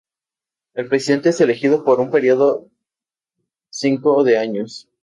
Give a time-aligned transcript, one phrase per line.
[0.73, 2.65] El presidente es elegido por un periodo
[3.69, 4.89] cinco de años.